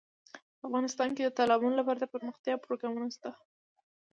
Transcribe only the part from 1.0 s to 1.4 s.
کې د